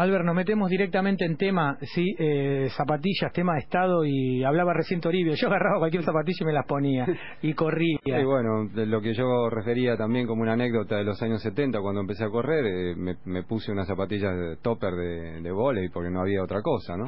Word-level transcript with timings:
Albert, 0.00 0.24
nos 0.24 0.34
metemos 0.34 0.70
directamente 0.70 1.26
en 1.26 1.36
tema, 1.36 1.76
sí, 1.82 2.14
eh, 2.18 2.68
zapatillas, 2.74 3.30
tema 3.34 3.52
de 3.52 3.58
estado, 3.58 4.02
y 4.06 4.42
hablaba 4.42 4.72
recién 4.72 4.98
Toribio. 4.98 5.34
Yo 5.34 5.48
agarraba 5.48 5.78
cualquier 5.78 6.02
zapatilla 6.04 6.38
y 6.40 6.44
me 6.46 6.52
las 6.54 6.64
ponía, 6.64 7.06
y 7.42 7.52
corría. 7.54 7.98
Y 8.06 8.24
bueno, 8.24 8.66
de 8.72 8.86
lo 8.86 9.02
que 9.02 9.12
yo 9.12 9.50
refería 9.50 9.98
también 9.98 10.26
como 10.26 10.40
una 10.40 10.54
anécdota 10.54 10.96
de 10.96 11.04
los 11.04 11.20
años 11.20 11.42
70, 11.42 11.82
cuando 11.82 12.00
empecé 12.00 12.24
a 12.24 12.30
correr, 12.30 12.64
eh, 12.64 13.14
me, 13.26 13.42
puse 13.42 13.72
unas 13.72 13.86
zapatillas 13.86 14.34
de 14.34 14.56
topper 14.62 14.94
de, 14.94 15.42
de 15.42 15.52
volei 15.52 15.90
porque 15.90 16.08
no 16.08 16.22
había 16.22 16.42
otra 16.42 16.62
cosa, 16.62 16.96
¿no? 16.96 17.04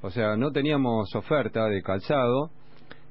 O 0.00 0.08
sea, 0.08 0.38
no 0.38 0.52
teníamos 0.52 1.14
oferta 1.14 1.66
de 1.66 1.82
calzado, 1.82 2.48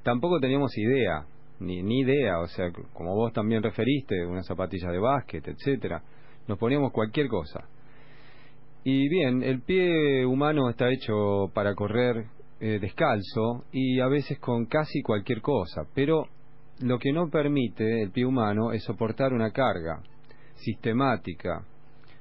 tampoco 0.01 0.39
teníamos 0.39 0.75
idea, 0.79 1.25
ni, 1.59 1.83
ni 1.83 1.99
idea, 1.99 2.39
o 2.39 2.47
sea, 2.47 2.71
como 2.93 3.13
vos 3.13 3.31
también 3.33 3.61
referiste, 3.61 4.25
unas 4.25 4.47
zapatillas 4.47 4.91
de 4.91 4.97
básquet, 4.97 5.47
etcétera. 5.47 6.01
Nos 6.47 6.57
poníamos 6.57 6.91
cualquier 6.91 7.27
cosa. 7.27 7.65
Y 8.87 9.09
bien, 9.09 9.41
el 9.41 9.63
pie 9.63 10.27
humano 10.27 10.69
está 10.69 10.91
hecho 10.91 11.49
para 11.55 11.73
correr 11.73 12.27
eh, 12.59 12.77
descalzo 12.79 13.65
y 13.71 13.99
a 13.99 14.07
veces 14.07 14.37
con 14.37 14.67
casi 14.67 15.01
cualquier 15.01 15.41
cosa, 15.41 15.87
pero 15.95 16.27
lo 16.81 16.99
que 16.99 17.11
no 17.11 17.31
permite 17.31 18.03
el 18.03 18.11
pie 18.11 18.27
humano 18.27 18.73
es 18.73 18.83
soportar 18.83 19.33
una 19.33 19.49
carga 19.49 20.03
sistemática 20.57 21.65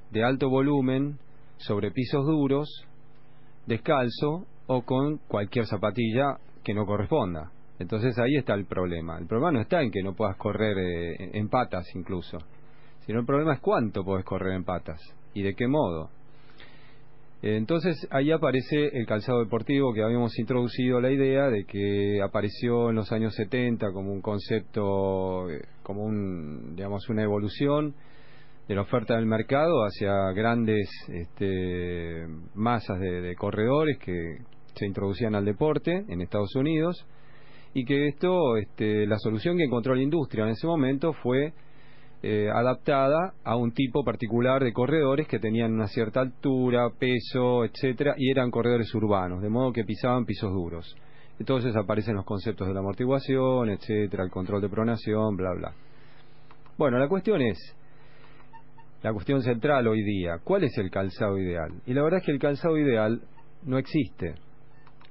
de 0.09 0.23
alto 0.23 0.49
volumen 0.49 1.19
sobre 1.57 1.91
pisos 1.91 2.25
duros, 2.25 2.67
descalzo 3.67 4.47
o 4.65 4.81
con 4.81 5.19
cualquier 5.27 5.67
zapatilla 5.67 6.39
que 6.63 6.73
no 6.73 6.87
corresponda. 6.87 7.51
Entonces 7.77 8.17
ahí 8.17 8.37
está 8.37 8.55
el 8.55 8.65
problema. 8.65 9.19
El 9.19 9.27
problema 9.27 9.51
no 9.51 9.61
está 9.61 9.83
en 9.83 9.91
que 9.91 10.01
no 10.01 10.15
puedas 10.15 10.35
correr 10.37 10.75
eh, 10.79 11.29
en 11.31 11.47
patas 11.47 11.85
incluso, 11.93 12.39
sino 13.05 13.19
el 13.19 13.25
problema 13.27 13.53
es 13.53 13.59
cuánto 13.59 14.03
puedes 14.03 14.25
correr 14.25 14.53
en 14.55 14.63
patas 14.63 14.99
y 15.35 15.43
de 15.43 15.53
qué 15.53 15.67
modo. 15.67 16.09
Entonces 17.47 18.07
ahí 18.09 18.31
aparece 18.31 18.87
el 18.93 19.05
calzado 19.05 19.37
deportivo 19.37 19.93
que 19.93 20.01
habíamos 20.01 20.35
introducido 20.39 20.99
la 20.99 21.11
idea 21.11 21.47
de 21.47 21.65
que 21.65 22.19
apareció 22.23 22.89
en 22.89 22.95
los 22.95 23.11
años 23.11 23.35
70 23.35 23.91
como 23.91 24.11
un 24.11 24.21
concepto, 24.21 25.47
eh, 25.51 25.61
como 25.83 26.05
un, 26.05 26.75
digamos, 26.75 27.07
una 27.07 27.21
evolución 27.21 27.93
de 28.67 28.73
la 28.73 28.81
oferta 28.81 29.15
del 29.15 29.27
mercado 29.27 29.83
hacia 29.85 30.31
grandes 30.31 30.89
este, 31.07 32.25
masas 32.55 32.99
de, 32.99 33.35
corredores 33.35 33.99
que 33.99 34.39
se 34.73 34.87
introducían 34.87 35.35
al 35.35 35.45
deporte 35.45 36.03
en 36.07 36.21
Estados 36.21 36.55
Unidos 36.55 37.05
y 37.75 37.85
que 37.85 38.07
esto, 38.07 38.57
este, 38.57 39.05
la 39.05 39.19
solución 39.19 39.55
que 39.57 39.65
encontró 39.65 39.93
la 39.93 40.01
industria 40.01 40.45
en 40.45 40.53
ese 40.53 40.65
momento 40.65 41.13
fue 41.13 41.53
eh, 42.27 42.49
adaptada 42.49 43.35
a 43.43 43.55
un 43.55 43.71
tipo 43.71 44.03
particular 44.03 44.63
de 44.63 44.73
corredores 44.73 45.27
que 45.27 45.37
tenían 45.37 45.73
una 45.73 45.87
cierta 45.87 46.21
altura, 46.21 46.89
peso, 46.89 47.63
etcétera, 47.63 48.15
y 48.17 48.31
eran 48.31 48.49
corredores 48.49 48.91
urbanos, 48.95 49.43
de 49.43 49.49
modo 49.49 49.71
que 49.71 49.83
pisaban 49.83 50.25
pisos 50.25 50.51
duros. 50.51 50.95
Entonces 51.37 51.75
aparecen 51.75 52.15
los 52.15 52.25
conceptos 52.25 52.67
de 52.67 52.73
la 52.73 52.79
amortiguación, 52.79 53.69
etcétera, 53.69 54.23
el 54.23 54.31
control 54.31 54.59
de 54.59 54.69
pronación, 54.69 55.35
bla 55.35 55.53
bla. 55.53 55.73
Bueno, 56.79 56.97
la 56.97 57.07
cuestión 57.07 57.43
es 57.43 57.59
la 59.03 59.13
cuestión 59.13 59.43
central 59.43 59.87
hoy 59.87 60.01
día, 60.01 60.39
¿cuál 60.43 60.63
es 60.63 60.75
el 60.79 60.89
calzado 60.89 61.37
ideal? 61.37 61.73
Y 61.85 61.93
la 61.93 62.01
verdad 62.01 62.21
es 62.21 62.25
que 62.25 62.31
el 62.31 62.39
calzado 62.39 62.75
ideal 62.75 63.21
no 63.65 63.77
existe. 63.77 64.33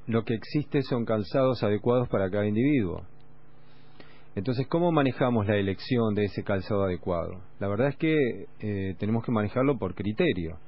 Lo 0.08 0.24
que 0.24 0.34
existe 0.34 0.82
son 0.82 1.04
calzados 1.04 1.62
adecuados 1.62 2.08
para 2.08 2.28
cada 2.28 2.44
individuo. 2.44 3.04
Entonces, 4.36 4.66
¿cómo 4.66 4.90
manejamos 4.90 5.46
la 5.46 5.56
elección 5.56 6.14
de 6.14 6.24
ese 6.24 6.42
calzado 6.42 6.84
adecuado? 6.84 7.42
La 7.60 7.68
verdad 7.68 7.88
es 7.88 7.96
que 7.96 8.46
eh, 8.60 8.94
tenemos 8.98 9.24
que 9.24 9.30
manejarlo 9.30 9.78
por 9.78 9.94
criterio, 9.94 10.58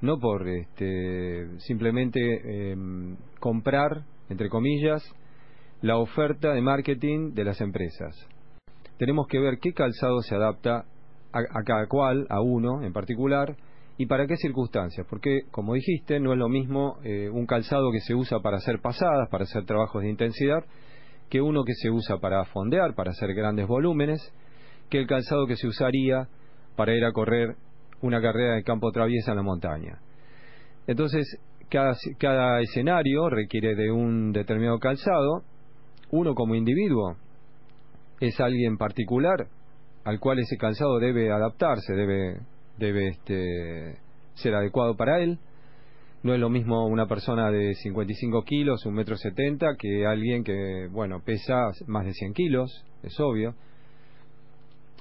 no 0.00 0.18
por 0.18 0.48
este, 0.48 1.46
simplemente 1.58 2.70
em, 2.72 3.16
comprar, 3.38 4.04
entre 4.30 4.48
comillas, 4.48 5.02
la 5.82 5.98
oferta 5.98 6.54
de 6.54 6.62
marketing 6.62 7.34
de 7.34 7.44
las 7.44 7.60
empresas. 7.60 8.16
Tenemos 8.96 9.26
que 9.26 9.38
ver 9.40 9.58
qué 9.60 9.74
calzado 9.74 10.22
se 10.22 10.34
adapta 10.34 10.86
a, 11.32 11.64
cada 11.64 11.86
cual, 11.88 12.26
a 12.30 12.40
uno 12.40 12.82
en 12.82 12.92
particular, 12.94 13.56
y 13.98 14.06
para 14.06 14.26
qué 14.26 14.36
circunstancias. 14.36 15.06
Porque, 15.08 15.42
como 15.50 15.74
dijiste, 15.74 16.18
no 16.18 16.32
es 16.32 16.38
lo 16.38 16.48
mismo 16.48 16.98
eh, 17.04 17.28
un 17.30 17.46
calzado 17.46 17.92
que 17.92 18.00
se 18.00 18.14
usa 18.14 18.40
para 18.40 18.56
hacer 18.56 18.80
pasadas, 18.80 19.28
para 19.30 19.44
hacer 19.44 19.64
trabajos 19.64 20.02
de 20.02 20.08
intensidad, 20.08 20.64
que 21.32 21.40
uno 21.40 21.64
que 21.64 21.72
se 21.72 21.88
usa 21.88 22.18
para 22.18 22.44
fondear, 22.44 22.94
para 22.94 23.12
hacer 23.12 23.32
grandes 23.32 23.66
volúmenes, 23.66 24.20
que 24.90 24.98
el 24.98 25.06
calzado 25.06 25.46
que 25.46 25.56
se 25.56 25.66
usaría 25.66 26.28
para 26.76 26.94
ir 26.94 27.02
a 27.06 27.12
correr 27.12 27.56
una 28.02 28.20
carrera 28.20 28.56
de 28.56 28.62
campo 28.62 28.92
traviesa 28.92 29.30
en 29.30 29.38
la 29.38 29.42
montaña. 29.42 29.98
Entonces, 30.86 31.40
cada, 31.70 32.60
escenario 32.60 33.30
requiere 33.30 33.74
de 33.74 33.90
un 33.90 34.32
determinado 34.32 34.78
calzado. 34.78 35.42
Uno 36.10 36.34
como 36.34 36.54
individuo 36.54 37.16
es 38.20 38.38
alguien 38.38 38.76
particular 38.76 39.46
al 40.04 40.20
cual 40.20 40.38
ese 40.38 40.58
calzado 40.58 40.98
debe 40.98 41.32
adaptarse, 41.32 41.94
debe, 41.94 42.40
debe 42.76 43.08
este, 43.08 43.96
ser 44.34 44.54
adecuado 44.54 44.98
para 44.98 45.22
él 45.22 45.38
no 46.22 46.34
es 46.34 46.40
lo 46.40 46.48
mismo 46.48 46.86
una 46.86 47.06
persona 47.06 47.50
de 47.50 47.74
55 47.74 48.44
kilos, 48.44 48.86
un 48.86 48.94
metro 48.94 49.16
setenta, 49.16 49.74
que 49.76 50.06
alguien 50.06 50.44
que, 50.44 50.88
bueno, 50.90 51.20
pesa 51.24 51.70
más 51.86 52.04
de 52.04 52.12
100 52.12 52.32
kilos, 52.32 52.84
es 53.02 53.18
obvio. 53.18 53.54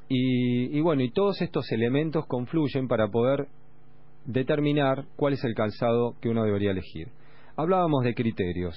Y, 0.09 0.75
y 0.77 0.81
bueno, 0.81 1.03
y 1.03 1.11
todos 1.11 1.41
estos 1.41 1.71
elementos 1.71 2.25
confluyen 2.25 2.87
para 2.87 3.07
poder 3.07 3.47
determinar 4.25 5.05
cuál 5.15 5.33
es 5.33 5.43
el 5.43 5.53
calzado 5.53 6.15
que 6.21 6.29
uno 6.29 6.43
debería 6.43 6.71
elegir. 6.71 7.09
Hablábamos 7.55 8.03
de 8.03 8.15
criterios. 8.15 8.75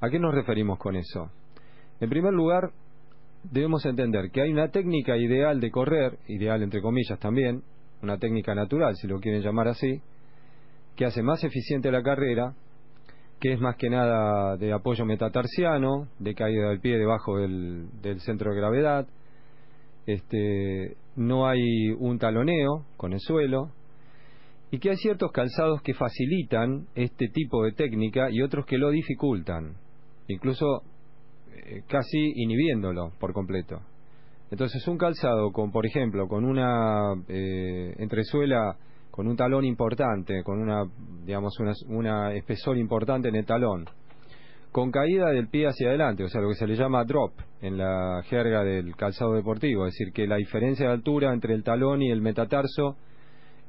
¿A 0.00 0.10
qué 0.10 0.18
nos 0.18 0.34
referimos 0.34 0.78
con 0.78 0.96
eso? 0.96 1.30
En 2.00 2.10
primer 2.10 2.32
lugar, 2.32 2.70
debemos 3.44 3.84
entender 3.86 4.30
que 4.30 4.42
hay 4.42 4.50
una 4.50 4.68
técnica 4.68 5.16
ideal 5.16 5.60
de 5.60 5.70
correr, 5.70 6.18
ideal 6.28 6.62
entre 6.62 6.82
comillas 6.82 7.18
también, 7.18 7.62
una 8.02 8.18
técnica 8.18 8.54
natural, 8.54 8.96
si 8.96 9.06
lo 9.06 9.20
quieren 9.20 9.42
llamar 9.42 9.68
así, 9.68 10.00
que 11.00 11.06
hace 11.06 11.22
más 11.22 11.42
eficiente 11.44 11.90
la 11.90 12.02
carrera, 12.02 12.52
que 13.40 13.54
es 13.54 13.58
más 13.58 13.76
que 13.76 13.88
nada 13.88 14.58
de 14.58 14.70
apoyo 14.70 15.06
metatarsiano, 15.06 16.08
de 16.18 16.34
caída 16.34 16.68
del 16.68 16.80
pie 16.80 16.98
debajo 16.98 17.38
del, 17.38 17.88
centro 18.18 18.50
de 18.50 18.58
gravedad, 18.58 19.08
este, 20.04 20.98
no 21.16 21.48
hay 21.48 21.88
un 21.98 22.18
taloneo 22.18 22.84
con 22.98 23.14
el 23.14 23.20
suelo, 23.20 23.70
y 24.70 24.78
que 24.78 24.90
hay 24.90 24.96
ciertos 24.98 25.32
calzados 25.32 25.80
que 25.80 25.94
facilitan 25.94 26.86
este 26.94 27.28
tipo 27.28 27.64
de 27.64 27.72
técnica 27.72 28.30
y 28.30 28.42
otros 28.42 28.66
que 28.66 28.76
lo 28.76 28.90
dificultan, 28.90 29.76
incluso 30.28 30.82
eh, 31.54 31.80
casi 31.88 32.32
inhibiéndolo 32.34 33.12
por 33.18 33.32
completo. 33.32 33.80
Entonces 34.50 34.86
un 34.86 34.98
calzado 34.98 35.50
con, 35.50 35.72
por 35.72 35.86
ejemplo, 35.86 36.28
con 36.28 36.44
una 36.44 37.14
eh, 37.26 37.94
entresuela 37.96 38.76
con 39.10 39.26
un 39.26 39.36
talón 39.36 39.64
importante, 39.64 40.42
con 40.42 40.60
una, 40.60 40.84
digamos, 41.24 41.54
una, 41.88 42.32
espesor 42.32 42.78
importante 42.78 43.28
en 43.28 43.36
el 43.36 43.44
talón, 43.44 43.86
con 44.72 44.90
caída 44.90 45.30
del 45.30 45.48
pie 45.48 45.66
hacia 45.66 45.88
adelante, 45.88 46.24
o 46.24 46.28
sea, 46.28 46.40
lo 46.40 46.48
que 46.48 46.54
se 46.54 46.66
le 46.66 46.76
llama 46.76 47.04
drop 47.04 47.32
en 47.60 47.76
la 47.76 48.22
jerga 48.24 48.62
del 48.62 48.94
calzado 48.94 49.34
deportivo, 49.34 49.86
es 49.86 49.94
decir, 49.94 50.12
que 50.12 50.26
la 50.26 50.36
diferencia 50.36 50.86
de 50.86 50.92
altura 50.92 51.32
entre 51.32 51.54
el 51.54 51.64
talón 51.64 52.02
y 52.02 52.10
el 52.10 52.22
metatarso 52.22 52.96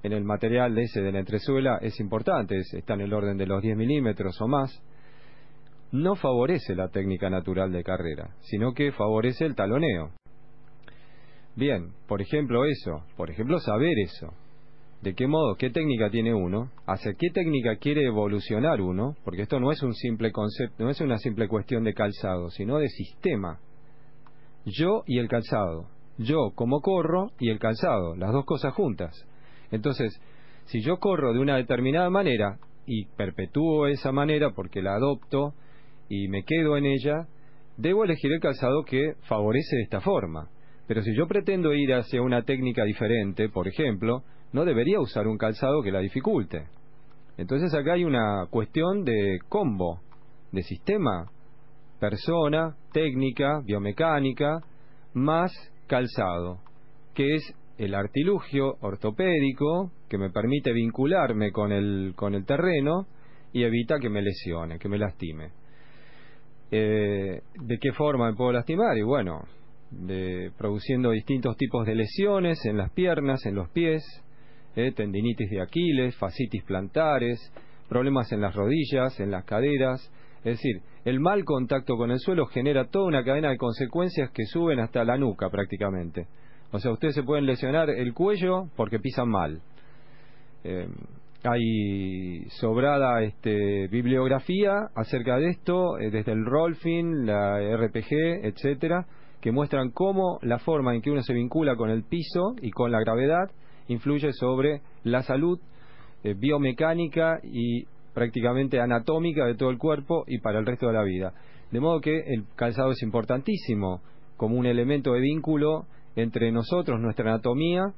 en 0.04 0.14
el 0.14 0.24
material 0.24 0.78
ese 0.78 1.02
de 1.02 1.12
la 1.12 1.20
entresuela 1.20 1.78
es 1.82 2.00
importante, 2.00 2.58
está 2.58 2.94
en 2.94 3.02
el 3.02 3.14
orden 3.14 3.38
de 3.38 3.48
los 3.48 3.62
10 3.62 3.78
milímetros 3.78 4.40
o 4.42 4.48
más, 4.48 4.82
no 5.92 6.16
favorece 6.16 6.76
la 6.76 6.88
técnica 6.90 7.30
natural 7.30 7.72
de 7.72 7.84
carrera, 7.84 8.36
sino 8.42 8.74
que 8.74 8.92
favorece 8.92 9.46
el 9.46 9.56
taloneo. 9.56 10.12
Bien, 11.56 11.92
por 12.08 12.22
ejemplo 12.22 12.66
eso, 12.66 13.04
por 13.18 13.30
ejemplo 13.30 13.60
saber 13.60 14.00
eso, 14.00 14.34
de 15.02 15.16
qué 15.16 15.28
modo, 15.28 15.56
qué 15.56 15.72
técnica 15.72 16.10
tiene 16.12 16.34
uno, 16.34 16.70
hacia 16.86 17.14
qué 17.16 17.32
técnica 17.32 17.78
quiere 17.78 18.06
evolucionar 18.06 18.82
uno, 18.82 19.16
porque 19.24 19.42
esto 19.42 19.60
no 19.60 19.72
es 19.72 19.82
un 19.82 19.96
simple 19.96 20.32
concepto, 20.32 20.84
no 20.84 20.92
es 20.92 21.02
una 21.02 21.18
simple 21.18 21.48
cuestión 21.48 21.84
de 21.84 21.94
calzado, 21.94 22.50
sino 22.52 22.78
de 22.78 22.88
sistema. 22.90 23.60
Yo 24.66 25.04
y 25.08 25.18
el 25.18 25.28
calzado. 25.28 25.88
Yo 26.20 26.52
como 26.54 26.82
corro 26.82 27.32
y 27.40 27.50
el 27.50 27.58
calzado, 27.58 28.16
las 28.16 28.32
dos 28.32 28.46
cosas 28.46 28.74
juntas. 28.74 29.28
Entonces, 29.72 30.22
si 30.66 30.82
yo 30.82 30.98
corro 30.98 31.34
de 31.34 31.40
una 31.40 31.58
determinada 31.58 32.12
manera 32.12 32.60
y 32.86 33.06
perpetúo 33.06 33.88
esa 33.88 34.12
manera 34.12 34.52
porque 34.52 34.84
la 34.84 34.96
adopto 34.96 35.56
y 36.10 36.28
me 36.28 36.44
quedo 36.44 36.78
en 36.78 36.86
ella, 36.86 37.28
debo 37.78 38.04
elegir 38.04 38.32
el 38.34 38.40
calzado 38.40 38.84
que 38.84 39.16
favorece 39.22 39.82
esta 39.82 40.00
forma. 40.02 40.50
Pero 40.86 41.02
si 41.02 41.16
yo 41.16 41.28
pretendo 41.28 41.74
ir 41.74 41.94
hacia 41.94 42.22
una 42.22 42.44
técnica 42.44 42.84
diferente, 42.84 43.50
por 43.50 43.68
ejemplo, 43.68 44.24
no 44.54 44.66
debería 44.66 45.00
usar 45.00 45.28
un 45.28 45.38
calzado 45.38 45.82
que 45.82 45.92
la 45.92 46.00
dificulte. 46.00 46.68
Entonces 47.38 47.74
acá 47.74 47.94
hay 47.94 48.04
una 48.04 48.48
cuestión 48.50 49.04
de 49.04 49.40
combo, 49.48 50.00
de 50.52 50.62
sistema, 50.64 51.30
persona, 52.00 52.76
técnica, 52.92 53.62
biomecánica, 53.64 54.62
más 55.14 55.52
calzado, 55.88 56.60
que 57.14 57.36
es 57.36 57.56
el 57.78 57.96
artilugio 57.96 58.76
ortopédico 58.82 59.92
que 60.08 60.18
me 60.18 60.30
permite 60.30 60.72
vincularme 60.74 61.52
con 61.52 61.72
el, 61.72 62.14
con 62.16 62.36
el 62.36 62.46
terreno 62.46 63.08
y 63.54 63.64
evita 63.64 64.00
que 64.00 64.10
me 64.10 64.22
lesione, 64.22 64.78
que 64.78 64.90
me 64.90 64.98
lastime. 64.98 65.52
Eh, 66.70 67.42
¿De 67.56 67.78
qué 67.80 67.92
forma 67.92 68.30
me 68.30 68.38
puedo 68.38 68.52
lastimar? 68.52 68.98
Y 68.98 69.02
bueno, 69.02 69.42
de, 69.90 70.52
produciendo 70.58 71.12
distintos 71.12 71.58
tipos 71.58 71.86
de 71.86 71.96
lesiones 71.96 72.66
en 72.66 72.78
las 72.78 72.92
piernas, 72.92 73.46
en 73.46 73.56
los 73.56 73.70
pies, 73.70 74.04
eh, 74.76 74.92
tendinitis 74.94 75.50
de 75.50 75.62
Aquiles, 75.62 76.16
fascitis 76.16 76.64
plantares, 76.64 77.40
problemas 77.90 78.32
en 78.32 78.42
las 78.42 78.56
rodillas, 78.56 79.20
en 79.20 79.32
las 79.32 79.46
caderas. 79.46 80.12
Es 80.44 80.58
decir, 80.58 80.82
el 81.06 81.20
mal 81.20 81.44
contacto 81.44 81.98
con 81.98 82.12
el 82.12 82.20
suelo 82.20 82.46
genera 82.46 82.86
toda 82.86 83.06
una 83.06 83.24
cadena 83.24 83.50
de 83.50 83.58
consecuencias 83.58 84.32
que 84.32 84.46
suben 84.46 84.80
hasta 84.80 85.04
la 85.04 85.18
nuca 85.18 85.50
prácticamente. 85.50 86.28
O 86.72 86.80
sea, 86.80 86.92
ustedes 86.92 87.16
se 87.16 87.24
pueden 87.24 87.46
lesionar 87.46 87.90
el 87.90 88.14
cuello 88.14 88.70
porque 88.76 89.00
pisan 89.00 89.30
mal. 89.30 89.62
Eh, 90.64 90.88
hay 91.44 92.46
sobrada 92.60 93.24
este, 93.24 93.88
bibliografía 93.88 94.74
acerca 94.96 95.38
de 95.38 95.50
esto, 95.50 95.98
eh, 95.98 96.12
desde 96.12 96.32
el 96.34 96.46
Rolfing, 96.46 97.26
la 97.26 97.60
RPG, 97.78 98.46
etcétera, 98.46 99.06
que 99.42 99.52
muestran 99.52 99.90
cómo 99.90 100.40
la 100.44 100.60
forma 100.60 100.94
en 100.94 101.02
que 101.02 101.10
uno 101.10 101.24
se 101.24 101.34
vincula 101.34 101.76
con 101.76 101.90
el 101.90 102.04
piso 102.04 102.56
y 102.62 102.70
con 102.72 102.92
la 102.92 103.00
gravedad 103.00 103.50
influye 103.92 104.32
sobre 104.34 104.82
la 105.04 105.22
salud 105.24 105.60
eh, 106.24 106.34
biomecánica 106.38 107.40
y 107.44 107.86
prácticamente 108.14 108.80
anatómica 108.80 109.46
de 109.46 109.56
todo 109.56 109.70
el 109.70 109.78
cuerpo 109.78 110.24
y 110.28 110.40
para 110.40 110.60
el 110.60 110.66
resto 110.66 110.88
de 110.88 110.94
la 110.94 111.04
vida. 111.04 111.34
De 111.72 111.80
modo 111.80 112.02
que 112.02 112.16
el 112.18 112.46
calzado 112.56 112.92
es 112.92 113.02
importantísimo 113.02 114.02
como 114.38 114.58
un 114.58 114.66
elemento 114.66 115.14
de 115.14 115.22
vínculo 115.22 115.86
entre 116.16 116.52
nosotros, 116.52 117.00
nuestra 117.00 117.32
anatomía 117.32 117.94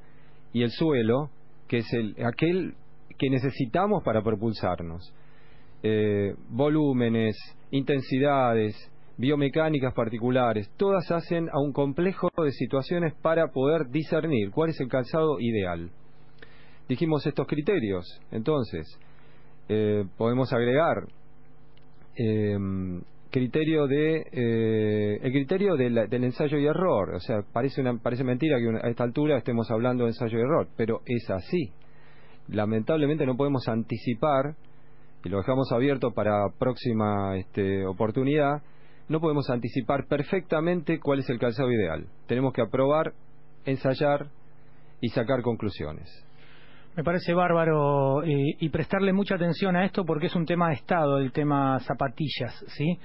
y 0.51 0.61
el 0.61 0.69
suelo, 0.69 1.29
que 1.67 1.77
es 1.77 1.93
el, 1.93 2.15
aquel 2.23 2.75
que 3.17 3.29
necesitamos 3.29 4.03
para 4.03 4.21
propulsarnos. 4.21 5.13
Eh, 5.81 6.35
volúmenes, 6.49 7.35
intensidades, 7.71 8.75
biomecánicas 9.17 9.93
particulares, 9.93 10.69
todas 10.77 11.11
hacen 11.11 11.49
a 11.49 11.59
un 11.59 11.71
complejo 11.71 12.29
de 12.43 12.51
situaciones 12.51 13.13
para 13.21 13.47
poder 13.47 13.89
discernir 13.89 14.51
cuál 14.51 14.71
es 14.71 14.79
el 14.79 14.87
calzado 14.87 15.39
ideal. 15.39 15.89
Dijimos 16.89 17.25
estos 17.25 17.47
criterios, 17.47 18.05
entonces 18.31 18.87
eh, 19.69 20.05
podemos 20.17 20.51
agregar 20.51 21.07
eh, 22.15 22.57
criterio 23.33 23.87
de 23.87 24.27
eh, 24.31 25.19
el 25.23 25.31
criterio 25.31 25.75
del 25.75 26.23
ensayo 26.23 26.57
y 26.59 26.67
error, 26.67 27.15
o 27.15 27.19
sea, 27.19 27.41
parece 27.51 27.81
una, 27.81 27.97
parece 27.97 28.23
mentira 28.23 28.57
que 28.59 28.85
a 28.85 28.89
esta 28.89 29.03
altura 29.03 29.37
estemos 29.39 29.71
hablando 29.71 30.03
de 30.03 30.11
ensayo 30.11 30.37
y 30.37 30.41
error, 30.41 30.67
pero 30.77 31.01
es 31.07 31.27
así. 31.31 31.71
Lamentablemente 32.49 33.25
no 33.25 33.35
podemos 33.35 33.67
anticipar, 33.67 34.55
y 35.23 35.29
lo 35.29 35.37
dejamos 35.37 35.71
abierto 35.71 36.11
para 36.11 36.49
próxima 36.59 37.35
este, 37.37 37.85
oportunidad, 37.87 38.61
no 39.09 39.19
podemos 39.19 39.49
anticipar 39.49 40.05
perfectamente 40.07 40.99
cuál 40.99 41.19
es 41.19 41.29
el 41.29 41.39
calzado 41.39 41.71
ideal. 41.71 42.07
Tenemos 42.27 42.53
que 42.53 42.61
aprobar, 42.61 43.13
ensayar 43.65 44.27
y 45.01 45.09
sacar 45.09 45.41
conclusiones. 45.41 46.09
Me 46.95 47.03
parece 47.03 47.33
bárbaro 47.33 48.23
eh, 48.23 48.55
y 48.59 48.69
prestarle 48.69 49.13
mucha 49.13 49.35
atención 49.35 49.75
a 49.75 49.83
esto 49.83 50.05
porque 50.05 50.27
es 50.27 50.35
un 50.35 50.45
tema 50.45 50.69
de 50.69 50.75
Estado, 50.75 51.17
el 51.17 51.31
tema 51.31 51.79
zapatillas, 51.79 52.63
¿sí? 52.67 52.99